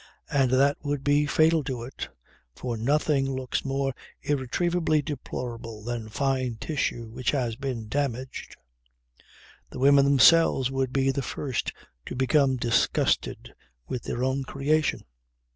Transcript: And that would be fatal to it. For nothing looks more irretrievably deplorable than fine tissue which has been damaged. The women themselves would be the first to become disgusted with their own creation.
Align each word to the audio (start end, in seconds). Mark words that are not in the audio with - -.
And 0.31 0.49
that 0.49 0.77
would 0.81 1.03
be 1.03 1.27
fatal 1.27 1.63
to 1.65 1.83
it. 1.83 2.09
For 2.55 2.75
nothing 2.75 3.35
looks 3.35 3.63
more 3.63 3.93
irretrievably 4.23 5.03
deplorable 5.03 5.83
than 5.83 6.09
fine 6.09 6.55
tissue 6.59 7.11
which 7.11 7.29
has 7.29 7.55
been 7.55 7.87
damaged. 7.87 8.57
The 9.69 9.77
women 9.77 10.05
themselves 10.05 10.71
would 10.71 10.91
be 10.91 11.11
the 11.11 11.21
first 11.21 11.71
to 12.07 12.15
become 12.15 12.57
disgusted 12.57 13.53
with 13.87 14.01
their 14.01 14.23
own 14.23 14.43
creation. 14.43 15.03